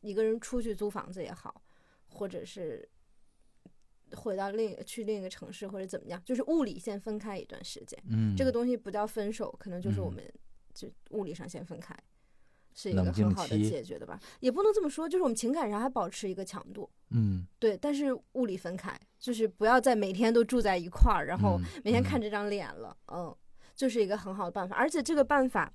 [0.00, 1.62] 一个人出去租房子也好，
[2.06, 2.88] 或者是
[4.12, 8.00] 回到另去另一个城市或者怎么样，就是物理先分开一段时间。
[8.08, 10.32] 嗯，这个东西不叫分手，可能就是我嗯们
[10.72, 11.96] 就物理上先分开，
[12.74, 14.18] 是一个很好的解决的吧？
[14.40, 16.88] 也不能这么说，就是我们情感上还保持一个强度。
[17.10, 23.34] 嗯，对，但是物理分开，就是不要再每天都住在一块儿，然后嗯每天嗯看这张脸了，嗯，
[23.74, 24.76] 就是一个很好的办法。
[24.76, 25.72] 而且这个办法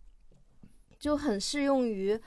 [0.97, 2.17] 就很适用于，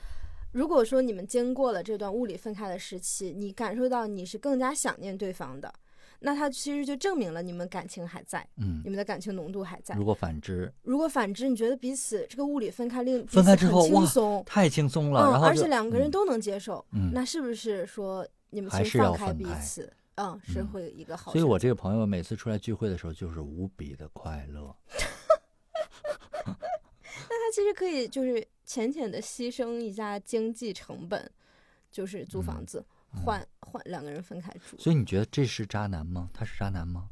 [0.53, 5.73] 如果说你们经过了这段物理分开的时期，你感受到你是更加想念对方的，
[6.21, 9.95] 那它其实就证明了你们感情还在，嗯你，们的感情浓度还在。
[9.95, 21.31] 如果反之，如果反之，你觉得彼此这个物理分开令分开之后哇轻松，太轻松了，嗯，然后而且两个人嗯都能接受，嗯那是不是说你们还是要分开彼此，嗯，是嗯会一个好？
[21.31, 24.75] 所以我这个朋友每次出来聚会的时候，就是无比的快乐。
[27.31, 31.31] 那他其实可以就是浅浅的牺牲一下经济成本，
[31.91, 32.85] 就是租房嗯子，嗯
[33.25, 34.77] 换换两个人分开住。
[34.79, 36.29] 所以你觉得这是渣男吗？
[36.33, 37.05] 他是渣男吗？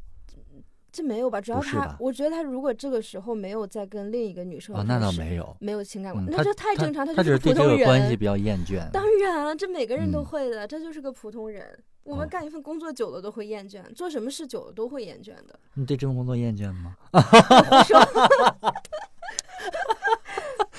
[0.93, 1.39] 这没有吧？
[1.41, 5.55] 主要他我觉得他如果这个时候没有再跟另一个女生啊，那倒没有。
[5.61, 8.17] 没有情感关系那这太正常，他就是对这个普通人关系。
[8.17, 8.91] 比较厌倦。
[8.93, 11.79] 当然了，这每个人都嗯会的，这就是个普通人。
[12.03, 15.59] 我们哦干一份工作久了都会厌倦，做什么事久了都会厌倦的。
[15.75, 16.97] 你对这份工作厌倦吗？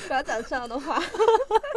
[0.07, 0.99] 不要讲这样的话，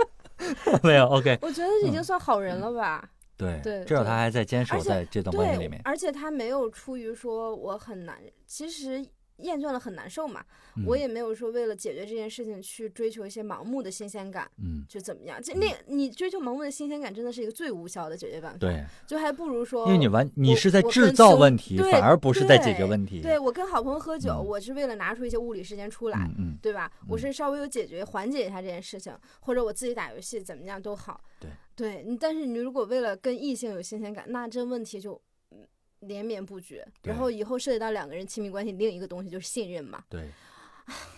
[0.82, 1.04] 没有。
[1.08, 3.10] OK，我觉得已经算好人了吧。
[3.40, 5.80] 对对至少他还在坚守在这段关系里面，。
[5.84, 9.04] 而且他没有出于说我很难，其实
[9.38, 10.40] 厌倦了很难受嘛。
[10.76, 15.38] 嗯我也没有说为了解决这件事情去追求一些盲目的新鲜感，嗯，就怎么样？
[15.42, 23.20] 这那你追求盲目的新鲜感，真的是一个最无效的解决办法。，对，就还不如说，因为你完你是在制造问题，反而不是在解决问题。
[23.20, 26.18] 对我跟好朋友喝酒，嗯我是为了拿出一些物理时间出来。
[26.20, 26.90] 嗯嗯，对吧？
[27.08, 31.20] 我嗯是稍微有解决缓解一下这件事情，或者我自己打游戏怎么样都好。
[31.40, 31.50] 对，
[31.80, 35.18] 对你，但是你如果为了跟异性有新鲜感，那这问题就
[35.50, 35.66] 嗯
[36.00, 36.86] 连绵不绝。
[37.04, 40.28] 然后以后涉及到两个人亲密关系，另一个东西就是信任嘛，对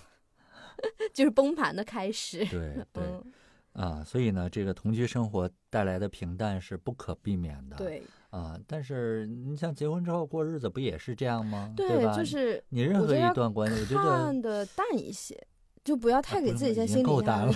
[1.12, 2.44] 就是崩盘的开始。
[2.46, 3.32] 对对嗯，
[3.72, 7.76] 啊，所以呢，这个同居生活带来的平淡是不可避免的。
[7.76, 11.72] 对啊，但是你像结婚之后过日子不也是这样吗？
[11.76, 12.16] 对对，吧？
[12.16, 15.44] 就是你任何一段关系，我觉得看的淡一些。
[15.84, 17.54] 就不要太给自己在心里压力够淡了，，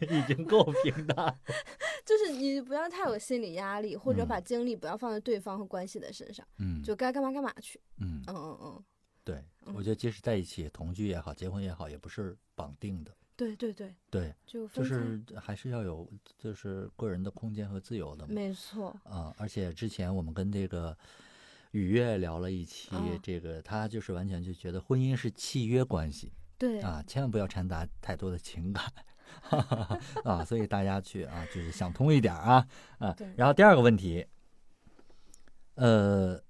[0.08, 1.38] 已经够平淡了。
[2.10, 7.80] 就是你不要太有心理压力，或者嗯把精力不要放在对方和关系的身上，嗯，就该干嘛干嘛去。
[7.98, 8.84] 嗯，嗯嗯嗯，
[9.22, 13.16] 对，嗯我觉得即使在一起同居也好，结婚也好，也不是绑定的。
[13.36, 18.34] 对对对，对，就就是还是要有就是个人的空间和自由的嘛。
[18.34, 20.98] 没错，啊，而且之前我们跟这个
[21.70, 28.84] 雨月聊了一期，哦这个他就是完全就觉得婚姻是契约关系对，啊，千万不要掺杂太多的情感。
[30.24, 32.66] 啊，所以大家去啊，就是想通一点啊
[32.98, 33.28] 啊对。
[33.36, 34.24] 然后第二个问题，
[35.74, 36.40] 呃，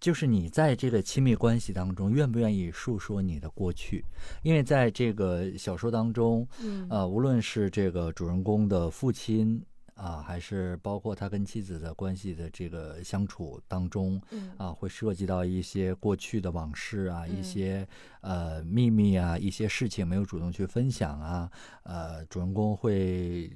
[0.00, 4.04] 就是你在这个亲密关系当中，愿不愿意述说你的过去？
[4.42, 17.44] 因为在这个小说当中，嗯呃，无论是这个主人公的父亲啊，还是包括他跟妻子的关系的这个相处当中嗯啊，会涉及到一些过去的往事啊，一嗯。
[17.44, 17.88] 些
[18.22, 21.50] 呃秘密啊，一些事情没有主动去分享啊，
[21.84, 23.50] 呃，主人公会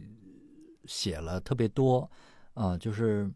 [0.85, 2.09] 写了特别多
[2.55, 3.31] 啊，就是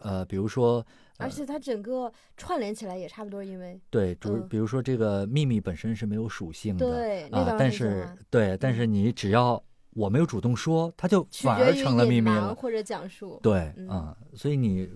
[0.00, 0.84] 呃，比如说
[1.18, 9.62] 而且它整个串联起来也差不多，因为对主，嗯比如说这个秘密本身是没有属性的，对，啊但是对，但是你只要
[9.94, 12.54] 我没有主动说，它就反而成了秘密了。
[12.54, 13.38] 或者讲述。
[13.42, 14.88] 对，嗯啊，所以你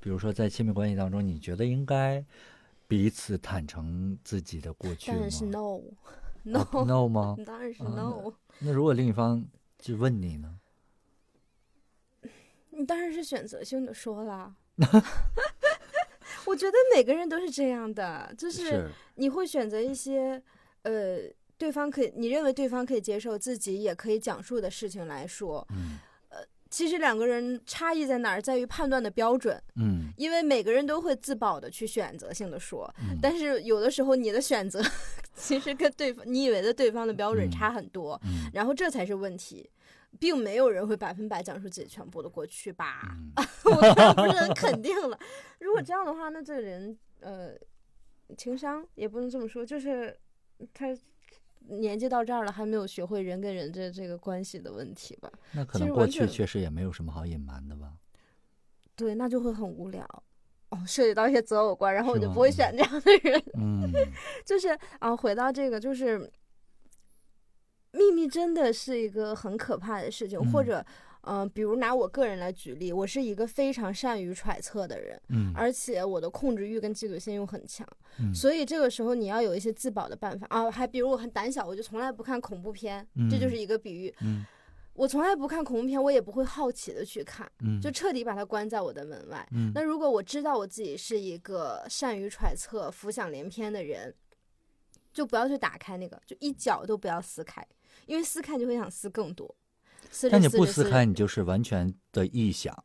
[0.00, 2.24] 比如说在亲密关系当中，你觉得应该
[2.86, 5.16] 彼此坦诚自己的过去吗？
[5.18, 5.78] 当然是 no
[6.58, 7.36] 啊 no，no 吗？
[7.44, 9.44] 当然是 no，那如果另一方
[9.78, 10.58] 就问你呢？
[12.70, 14.54] 你当然是选择性的说啦。
[16.46, 20.42] 我觉得每个人都是这样的，就是你会选择一些
[20.82, 21.18] 呃，
[21.56, 25.66] 对方可以你认为对方可以接受，自己也可以讲述的事情来说。
[25.70, 25.98] 嗯
[26.70, 34.82] 其实两个人差异在哪儿，在于判断的标准，嗯因为每个人都会自保的去选择性的说，嗯，但是有的时候你的选择
[35.36, 39.70] 其实跟对方你以为的对方的标准嗯差很多，嗯然后这才是问题。
[40.18, 43.02] 并没有人会百分百讲述自己全部的过去吧？
[43.36, 45.18] 嗯 我不是很肯定了。
[45.60, 47.52] 如果这样的话，那这个人呃，
[48.36, 50.16] 情商也不能这么说，就是
[50.72, 50.86] 他
[51.68, 55.30] 年纪到这儿了，还没有学会人跟人这这个关系的问题吧？
[55.52, 57.92] 那可能过去确实也没有什么好隐瞒的吧？
[58.94, 60.04] 对，那就会很无聊。
[60.70, 63.42] 哦，涉及到一些择偶观，然后我就不会选这样的人。
[63.54, 63.90] 嗯
[64.44, 66.30] 就是啊，回到这个，就是
[67.92, 70.86] 秘密真的是一个很可怕的事情，或嗯者。
[71.26, 77.86] 嗯、比如拿我个人来举例，我是一个非常善于揣测的人，嗯而且我的控制欲跟嫉妒心又很强，
[78.18, 80.70] 嗯所以这个时候你要有一些自保的办法啊。
[80.70, 84.14] 还比如我很胆小，我就从来不看恐怖片，这就是嗯一个比喻。
[84.20, 84.44] 嗯
[84.94, 89.44] 我从来不看恐怖片，我也不会好奇的去看，嗯，就彻底把它关在我的门外。
[89.50, 94.14] 嗯那如果我知道我自己是一个善于揣测、浮想联翩的人，
[95.12, 97.66] 就不要去打开那个，就一脚都不要撕开，
[98.06, 99.52] 因为撕开就会想撕更多。
[100.14, 102.84] 撕但你不撕开，你就是完全的臆想，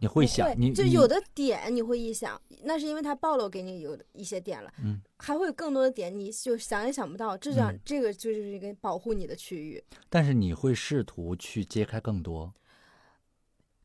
[0.00, 9.82] 你会想你你就有的点你会臆想，那是因为它暴露给你有一些点了，嗯，还会有更多的点你就想也想不到，这样、嗯这个就是一个保护你的区域。
[10.10, 12.52] 但是你会试图去揭开更多，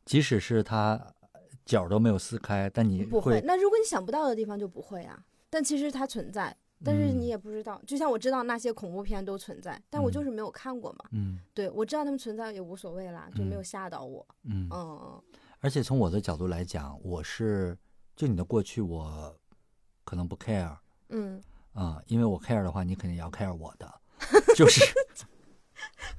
[0.05, 1.13] 即使是他
[1.63, 6.57] 角都没有撕开，但你不会，那如果你想不到的地方就不会啊，但其实它存在。
[6.83, 7.19] 但是嗯。
[7.19, 10.11] 你也不知道，就像我知道那些恐怖片都存在，但我嗯。
[10.11, 11.05] 就是没有看过嘛。
[11.11, 11.39] 嗯。
[11.53, 14.25] 对，我知道他们存在也无所谓啦，就没有嗯吓到我。
[14.43, 15.23] 嗯，嗯。
[15.59, 17.77] 而且从我的角度来讲，我是
[18.15, 19.35] 就你的过去，我
[20.03, 20.75] 可能不 care
[21.09, 21.41] 嗯，
[21.73, 24.01] 啊、因为我 care 的话，你肯定也要 care 我的，
[24.55, 24.81] 就是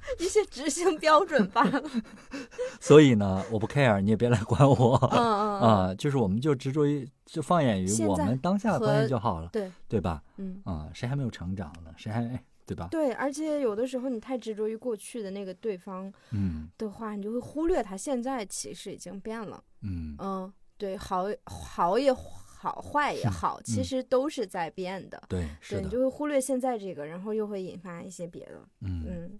[0.19, 1.83] 一些执行标准罢了。
[2.79, 10.23] 所以呢，我不 care，你也别来管我嗯嗯嗯，啊、就是我们就执着于就放眼于我们当下的关系就好了，对，对吧？
[10.37, 10.61] 嗯。
[10.65, 11.93] 啊、谁还没有成长呢？
[11.97, 12.21] 谁还
[12.65, 12.87] 对吧？
[12.89, 19.63] 对，而且有的时候你太执着于过去的那个对方嗯的话，你就会忽略他现在其实已经变了。
[19.81, 25.21] 嗯嗯，对，好好也好，坏也好，其嗯实都是在变的。
[25.27, 28.61] 对，是对，你，就会忽略现在这个，然后又会引发一些别的。
[28.81, 29.39] 嗯嗯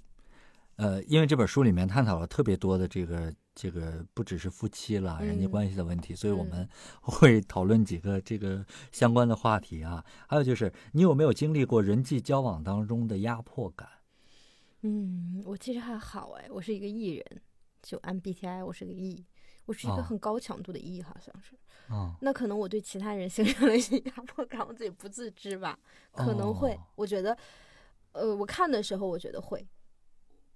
[0.77, 6.69] 呃，因为这本书里面探讨了特别多的这个这个不只是夫妻了，人际嗯关系的问题，所以我嗯们
[7.01, 10.03] 会讨论几个这个相关的话题啊。
[10.27, 13.87] 还有就是，你有没有经历过人际交往当中的压迫感？
[14.81, 17.41] 嗯，我其实还好哎，我是一个 E 人，
[17.83, 19.23] 就 MBTI 我是个 E，
[19.65, 21.55] 我是一哦个很高强度的 E，好像是。
[21.93, 25.77] 啊、那可能我对其他人形成了一些压迫感，我自己不自知吧，
[26.13, 26.71] 可能会。
[26.71, 27.37] 哦我觉得，
[28.13, 29.67] 呃，我看的时候我觉得会，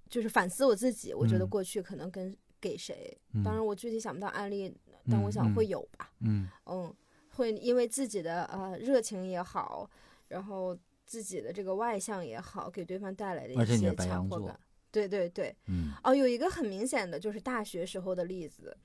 [0.10, 1.50] 就是反思我自己，我觉得嗯。
[1.50, 3.44] 过去可能跟给谁，嗯。
[3.44, 4.74] 当然我具体想不到案例，
[5.10, 6.12] 但我想会有吧。
[6.22, 6.48] 嗯。
[6.66, 6.96] 嗯，
[7.30, 9.90] 会因为自己的呃热情也好，
[10.28, 14.60] 然后自己的这个外向也好，给对方带来的一些强迫感。
[14.92, 15.92] 对对对，嗯。
[16.04, 18.78] 哦，有一个很明显的就是大学时候的例子，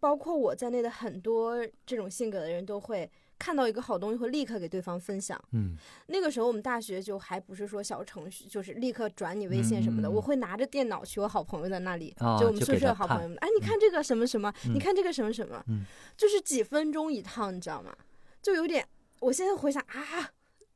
[0.00, 5.40] 包括我在内的很多这种性格的人都会看到一个好东西会立刻给对方分享。
[5.52, 15.84] 嗯那个时候我们大学就还不是说小程序，就是立刻转你微信什么的，我会拿着电脑去我好朋友的那里，啊就我们宿舍好朋友们，哎，你看这个什么什么，嗯你看这个什么什么，嗯
[16.16, 17.94] 就是几分钟一趟，你知道吗？
[18.40, 18.86] 就有点，
[19.20, 20.30] 我现在回想啊。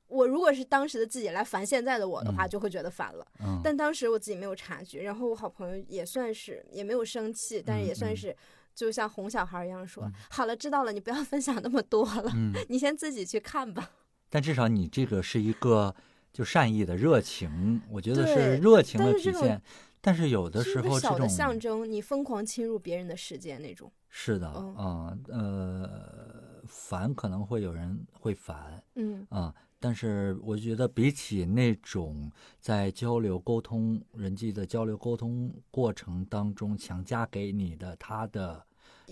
[0.08, 3.26] 我如果是当时的自己来烦现在的我的话，嗯就会觉得烦了。
[3.44, 8.34] 嗯，但当时我自己没有察觉，然后我好朋友也算是也没有生气，但是也算是
[8.78, 13.90] 就像哄小孩一样说：“嗯好了，知道了，你不要分享那么多了，嗯， 你先自己去看吧。
[14.30, 15.92] 但至少你这个是一个
[16.32, 19.60] 就善意的热情，我觉得是热情的体现。
[20.00, 23.90] 但是有”的时候小的种象征，你疯狂侵入别人的世界那种。
[24.10, 38.67] 是的嗯啊呃烦可能会有人会烦嗯啊，但是我觉得比起那种在交流沟通人际的交流沟通过程当中强加给你的他的意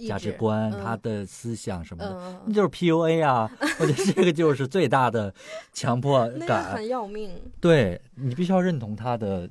[0.06, 3.50] 价值观、嗯他的思想什么的，嗯，那就是 PUA 啊！
[3.80, 5.32] 我觉得这个就是最大的
[5.72, 6.74] 强迫感。
[6.74, 7.30] 很要命。
[7.60, 9.48] 对你必须要认同他的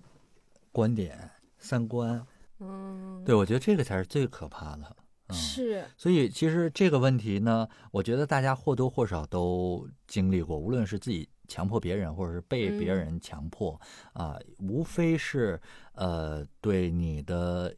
[0.72, 1.18] 观点、
[1.58, 2.26] 三观。
[2.60, 4.96] 嗯，对，我觉得这个才是最可怕的。
[5.28, 13.80] 嗯，是，所以其实这个问题呢，我觉得大家或多或少都经历过，无论是自己强迫别人，或者是被别嗯人强迫，
[14.14, 15.60] 啊，无非是
[15.94, 17.76] 呃对你的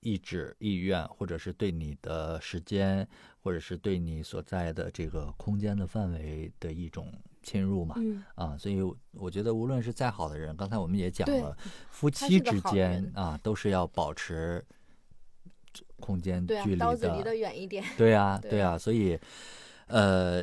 [0.00, 3.06] 意志、意愿，或者是对你的时间，
[3.42, 7.94] 或者是对你所在的这个空间的范围的一种侵入嘛。
[7.98, 8.80] 嗯，啊，所以
[9.12, 11.56] 我觉得无论是再好的人，刚才我们也讲了，
[11.90, 14.64] 夫妻之间啊，都是要保持
[16.00, 17.84] 空间距，离刀子离得远一点。
[17.96, 19.18] 对啊、 对对呀、所以，
[19.86, 20.42] 呃，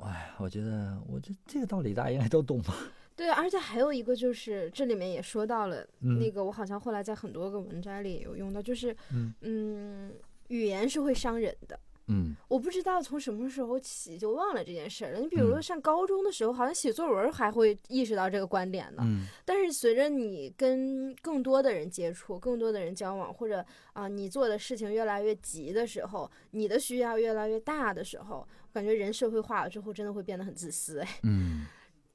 [0.00, 2.74] 哎，我觉得，我这这个道理大家应该都懂吧？
[3.16, 10.12] 对，而且还有一个就是这里面也说到了，嗯那个我好像后来在很多个文摘里也有用到，就是嗯嗯，
[10.48, 11.78] 语言是会伤人的。
[12.08, 15.20] 嗯我不知道从什么时候起就忘了这件事儿了。
[15.20, 19.02] 你比如说嗯上高中的时候，好像写作文还会意识到这个观点呢。
[19.06, 31.64] 嗯但是随着你跟更多的人接触，更多的人交往，或者啊、你做的事情越来越急的时候，你的需要越来越大的时候，感觉人社会化了之后，真的会变得很自私，哎，嗯，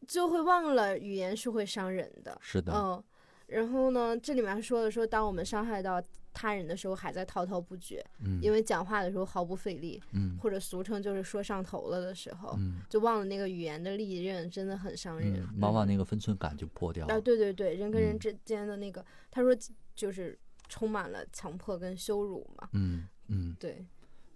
[0.10, 2.36] 就会忘了语言是会伤人的。
[2.42, 3.02] 是的，嗯，
[3.46, 6.02] 然后呢，这里面说的说，当我们伤害到
[6.34, 15.60] 他人的时候，还在滔滔不绝，嗯，因为讲话的时候毫不费力，嗯或者俗称就是说上头了的时候，嗯就忘了那个语言的利刃，真的很伤人嗯，。
[15.62, 17.22] 往往嗯那个分寸感就破掉啊，了。
[17.22, 19.56] 对对对，人跟人嗯之间的那个，他说
[19.96, 20.36] 就是
[20.68, 22.68] 充满了强迫跟羞辱嘛。
[22.74, 23.86] 嗯嗯，对，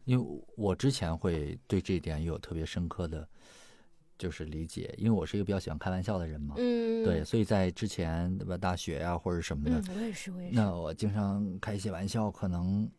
[0.05, 3.27] 因为我之前会对这一点有特别深刻的
[4.17, 6.55] 就是理解，因为我是一个比较喜欢开玩笑的人嘛。
[6.57, 10.55] 嗯，对，，所以在之前对吧，大学呀、或者什么的，嗯，我也是，我也是。
[10.55, 12.89] 那我经常开一些玩笑，可能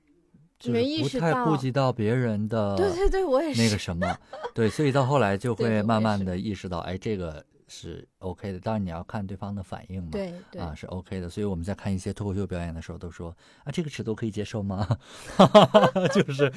[0.59, 3.62] 就不太顾及到别人的对对对，我也是。
[3.62, 4.07] 那个什么，
[4.55, 7.44] 对，所以到后来就 会慢慢的意识到，哎，这个
[7.75, 8.61] 是 OK 的。
[8.61, 11.29] 当然你要看对方的反应嘛，对对，啊是 OK 的。
[11.29, 14.87] 所以我们在看一些脱口秀表演的时候，都说啊，这个尺度可以接受吗？
[16.15, 16.53] 就是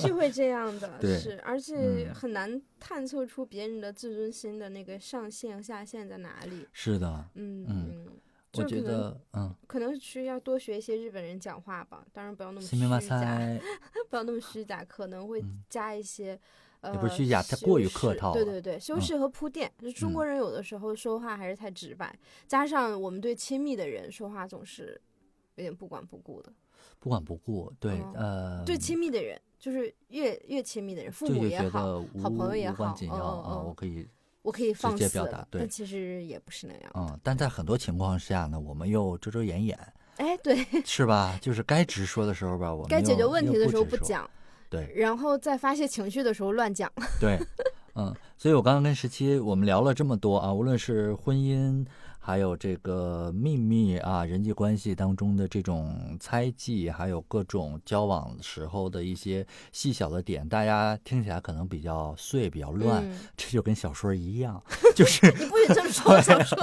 [0.00, 6.66] 是会这样的，对是，而且嗯很难探测出别人的自尊心的那个上限下限在哪里。
[6.72, 8.06] 是的，嗯嗯嗯，
[8.54, 13.38] 我觉得嗯，可能需要多学一些日本人讲话吧，当然不要那么虚假，
[14.08, 16.40] 不要那么虚假，可能会嗯加一些。
[16.80, 19.70] 呃，不是虚假太过于客套对对对，修嗯饰和铺垫。
[19.78, 25.00] 就中国嗯人有的时候说话还是太直白，加上我们对亲密的人说话总是
[25.56, 26.52] 有点不管不顾的。
[27.00, 34.06] 不管不顾，对，嗯呃，对亲密的人，就是越越亲密的人，父母也好，好朋友也无关紧要啊，嗯我可以
[34.42, 36.90] 我可以放接表达对但其实也不是那样。
[36.94, 39.78] 嗯，但在很多情况下呢，我们又遮遮掩掩，
[40.16, 41.38] 哎，对是吧？
[41.40, 44.28] 就是该直说的时候吧，我们该解决问题的时候，不讲，
[44.70, 46.90] 对然后在发泄情绪的时候乱讲。
[47.20, 47.38] 对，
[47.94, 51.86] 嗯，所以我刚刚跟十七我们聊了这么多啊，无论是婚姻，
[52.28, 64.62] 还有这个秘密啊，人际关系当中的这种猜忌，还有各种交往时候的一些细小的点，大家听起来可能比较碎、比较乱，嗯 这就跟小说一样，
[64.94, 66.58] 就是你不许这么说，小说。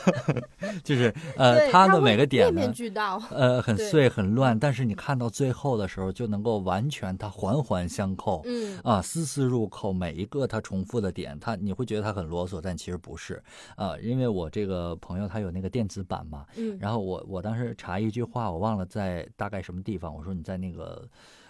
[0.82, 2.72] 就是呃，对，它的每个点面面呢。
[2.74, 3.20] 俱到。
[3.30, 13.42] 呃，很碎很乱，但是你看到最后的时候，就能够完全它环环相扣，嗯啊，丝丝入扣，每一个它重复的点，它你会觉得它很啰嗦，但其实不是
[13.76, 16.78] 啊，因为我这个朋友他有那个电子版嘛，嗯。
[16.78, 21.08] 然后我我当时查一句话，我忘了在大概什么地方，我说你在那个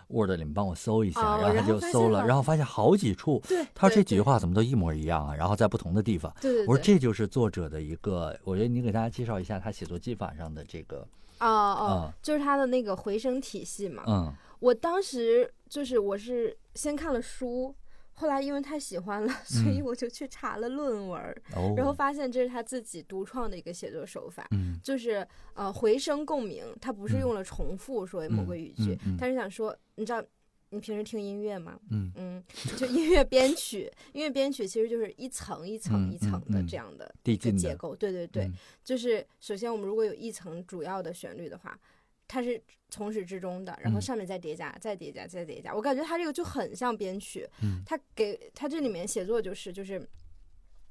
[0.09, 5.35] Word 里面帮我搜一下，哦然后他就搜了，然后发现好几处，对，他说这几句话怎么都一模一样啊？
[5.35, 11.07] 然后在不同的地方，对对对，我说这就是作者的一个，我觉得你给大家介绍一下他写作技法上的这个，
[11.41, 14.05] 哦哦嗯，就是他的那个回声体系嘛。
[14.07, 14.33] 嗯。
[14.59, 17.75] 我当时就是我是先看了书，
[18.19, 21.43] 后来因为太喜欢了，所以嗯我就去查了论文
[21.77, 24.49] 然后发现这是他自己独创的一个写作手法。
[24.51, 30.25] 嗯就是呃回声共鸣，他不是嗯用了重复说某个语句，他是想说，你知道
[30.71, 31.79] 你平时听音乐吗？
[31.91, 32.43] 嗯嗯，
[32.77, 37.95] 就音乐编曲，音乐编曲其实就是一层一层嗯一层的这样的一个结构。
[37.95, 41.79] 对对对，嗯就是首先我们如果有一层主要的旋律的话，
[42.27, 44.01] 它是从始至终的，然后嗯。
[44.01, 45.75] 上面再叠加，再叠加，再叠加。
[45.75, 47.83] 我感觉他这个就很像编曲，嗯。
[47.85, 50.09] 它给他这里面写作就是就是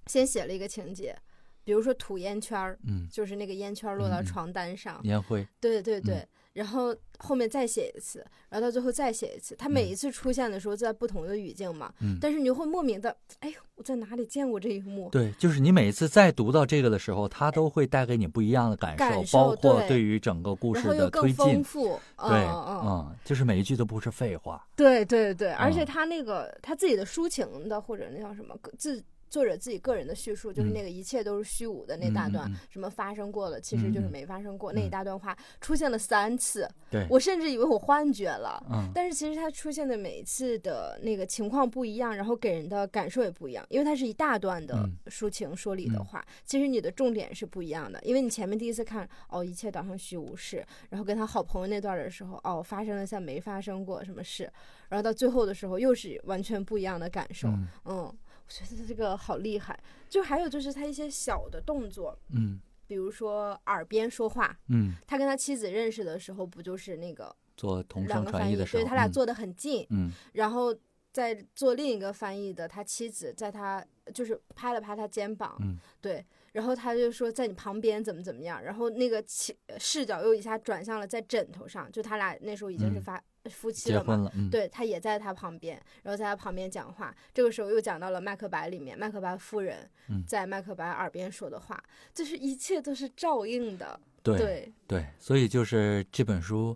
[0.07, 1.15] 先写了一个情节。
[1.63, 9.53] 比如说吐烟圈儿，嗯，就是那个烟圈落到床单上，烟灰，对对对，嗯然后后面再写一次，然后到最后再写一次。
[9.57, 15.09] 它每嗯一次出现的时候在不同的语境嘛，嗯，但是你就会莫名的，哎呦，我在哪里见过这一幕？
[15.09, 21.61] 对，就是你每一次再读到这个的时候，它都会带给你不一样的感受，感受包括对对于整个故事的丰。
[21.61, 24.65] 富，嗯对，嗯，嗯，就是每一句都不是废话。
[24.77, 29.03] 对对对，而且嗯他那个他自己的抒情的或者那叫什么自。
[29.35, 30.73] 作者自己个人的叙述，就是嗯。
[30.73, 38.63] 那个一切都是虚无的那大段，什么发生过了，其实就是没发生过、那一嗯大段话出现了三次，对，我甚至以为我幻觉了。
[38.71, 44.95] 嗯，但是其实它出现的每一次的那个情况不一样，然后给人的感受也不一样，因为它是一大段的嗯。
[45.07, 46.05] 抒情说理的嗯。
[46.05, 54.49] 话，其实你的重点是不一样的，因为你前面第一次看哦一切导向虚无事，然后跟他好朋友那段的时候哦发生了像没发生过什么事，
[54.89, 57.67] 然后到最后的时候又是完全不一样的感受，嗯。
[57.85, 58.13] 嗯，
[58.47, 59.79] 我觉得这个好厉害。
[60.09, 62.59] 就还有就是他一些小的动作，嗯。
[62.87, 70.11] 比如说耳边说话，嗯，他跟他妻子认识的时候不就是那个做同声两个翻译，传译的时候，嗯对他俩坐得很近，嗯。
[70.33, 70.71] 然后
[71.11, 73.83] 再做另一个翻译的他妻子在他
[74.13, 75.79] 就是拍了拍他肩膀，嗯。
[75.99, 83.01] 对，然后他就说在你旁边怎么怎么样，然后那个起视角又一下转向了在枕头上，就他俩那时候已经是嗯。
[83.01, 84.03] 发、夫妻了嘛。
[84.03, 87.15] 结婚了，嗯，对他也在他旁边，然后在他旁边讲话。
[87.33, 91.81] 这个时候又讲到了《麦克白》里面，麦克白夫人嗯在麦克白耳边说的话，
[92.13, 93.99] 就是一切都是照应的。
[94.23, 96.75] 对对，对，所以就是这本书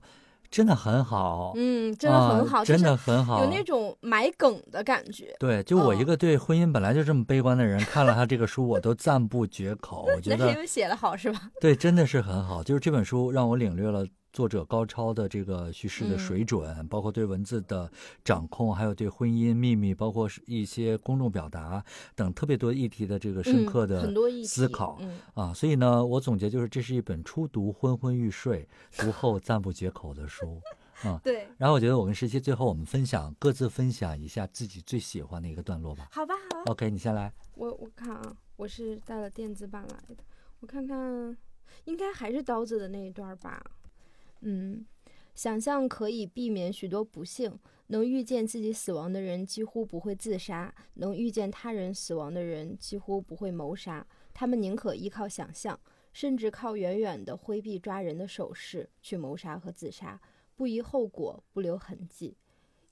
[0.52, 5.36] 真的很好，嗯，真的很好，啊、真的很好，有那种埋梗的感觉。
[5.40, 10.08] 对，就我一嗯个对婚姻本来就这么悲观的人，看了他这个书，我都赞不绝口。
[10.16, 11.52] 我觉那是因得为写的好是吧？
[11.60, 12.64] 对，真的是很好。
[12.64, 14.06] 就是这本书让我领略了
[14.40, 17.92] 作者高超的这个叙事的嗯水准，包括对文字的
[18.24, 21.84] 掌控，还有对婚姻秘密，包括是一些公众表达
[22.16, 24.10] 等特别多议题的这个深嗯刻的
[24.46, 24.98] 思考。
[25.02, 28.66] 嗯，啊，所以呢，我总结就是这是一本初读昏昏欲睡，
[28.98, 30.62] 读后赞不绝口的书
[31.04, 31.20] 啊。
[31.22, 36.08] 对，然后我觉得我跟十七最后我们分享各自分享一下自己最喜欢的一个段落吧。
[36.14, 37.34] 好吧，好吧，OK，你先来。
[37.56, 40.24] 我我看啊，我是带了电子版来的，
[40.62, 41.36] 我看看，
[41.84, 43.62] 应该还是刀子的那一段吧。
[44.42, 44.86] 嗯，
[45.36, 54.06] 想象可以避免许多不幸，能预见自己死亡的人几乎不会自杀，能预见他人死亡的人几乎不会谋杀。
[54.34, 55.80] 他们宁可依靠想象，
[56.14, 60.22] 甚至靠远远的挥臂抓人的手势去谋杀和自杀，
[60.56, 62.38] 不疑后果，不留痕迹。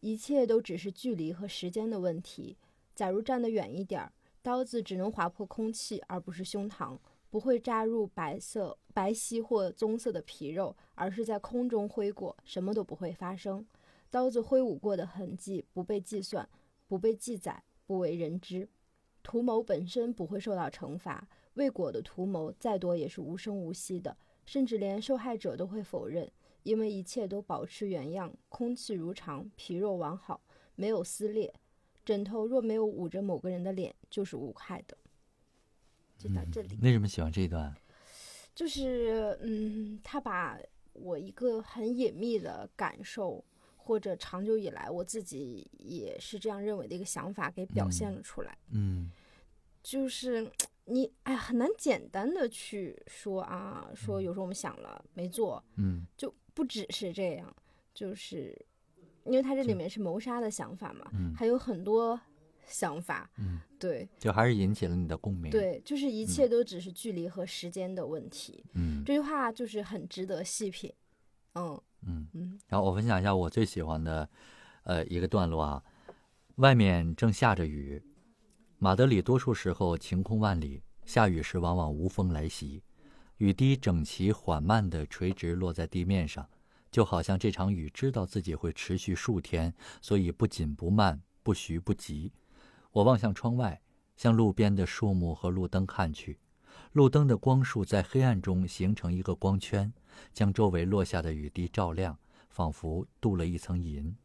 [0.02, 2.58] 一切都只是距离和时间的问题。
[2.94, 6.98] 假如站得远一点，刀子只能划破空气，而不是胸膛，
[7.30, 13.66] 不会扎入白色、白皙或棕色的皮肉，而是在空中挥过，什么都不会发生。
[14.10, 16.48] 刀子挥舞过的痕迹不被计算，
[16.88, 18.70] 不被记载，不为人知。
[19.22, 24.16] 图谋本身不会受到惩罚，未果的图谋再多也是无声无息的，
[24.46, 26.32] 甚至连受害者都会否认，
[26.64, 30.42] 因为一切都保持原样，空气如常，皮肉完好，
[30.76, 31.54] 没有撕裂。
[32.06, 34.98] 枕头若没有捂着某个人的脸，就是无害的。
[36.18, 37.74] 就到这里，为什么喜欢这一段？
[38.56, 40.58] 就是嗯，他把
[40.94, 43.44] 我一个很隐秘的感受，
[43.76, 48.58] 或者长久以来我自己也是这样认为的一个想法，给表现了出来。
[48.72, 49.12] 嗯。
[49.84, 50.52] 就是
[50.86, 56.06] 你哎，很难简单的去说啊，说有时候我们想了没做，嗯。
[56.18, 57.56] 就不只是这样，
[57.94, 58.60] 就是
[59.24, 61.34] 因为他这里面是谋杀的想法嘛，嗯。
[61.36, 62.20] 还有很多
[62.68, 68.64] 想法，嗯，对就还是引起了你的共鸣。，对，就是一切都只是距离和时间的问题。
[68.74, 70.94] 嗯这句话就是很值得细品，
[71.56, 72.28] 嗯嗯。
[72.34, 74.30] 嗯然后我分享一下我最喜欢的，
[74.84, 75.84] 呃，一个段落啊。
[76.58, 78.04] 外面正下着雨，
[78.80, 82.84] 马德里多数时候晴空万里，下雨时往往无风来袭，
[83.38, 86.50] 雨滴整齐缓慢地垂直落在地面上，
[86.90, 92.34] 就好像这场雨知道自己会持续数天，所以不紧不慢，不徐不急。
[92.98, 93.80] 我望向窗外，
[94.16, 96.40] 向路边的树木和路灯看去，
[96.94, 99.94] 路灯的光束在黑暗中形成一个光圈，
[100.34, 102.18] 将周围落下的雨滴照亮，
[102.50, 104.16] 仿佛镀了一层银。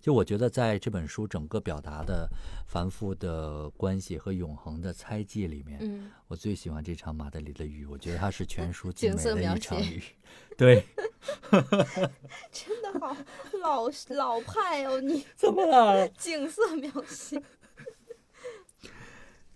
[0.00, 2.26] 就我觉得，在这本书整个表达的
[2.66, 7.84] 繁复的关系和永恒的猜忌里面，嗯，我最喜欢这场马德里的雨。
[7.84, 10.02] 我觉得它是全书最美的一场雨。
[10.56, 10.86] 对，
[12.52, 13.14] 真的好
[13.60, 16.08] 老老派哦，你怎么了？
[16.16, 17.42] 景色描写，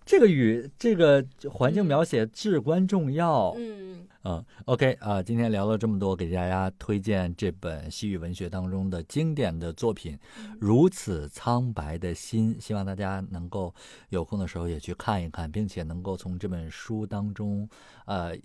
[0.05, 3.53] 这个雨，这个环境描写至关重要。
[3.57, 10.17] 嗯嗯，OK 啊、今天聊了这么多，给大家推荐这本西域文学当中的经典的作品
[10.59, 13.73] 《如此苍白的心》，希望大家能够
[14.09, 17.67] 有空的时候也去看一看，并且能够从这本书当中，
[18.05, 18.35] 呃。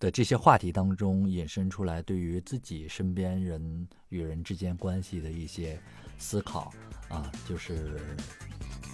[0.00, 5.78] 的这些话题当中引申出来，对于自己身边人与人之间关系的一些
[6.16, 6.72] 思考
[7.10, 8.00] 啊，就是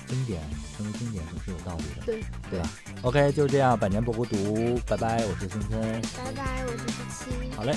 [0.06, 0.40] 经典
[0.76, 2.06] 成为经典总是有道理的。
[2.06, 2.68] 对对吧
[3.02, 5.80] ？OK，就是这样，百年不孤独，拜拜，我是森森，
[6.16, 7.50] 拜拜，我是十七。
[7.56, 7.74] 好嘞。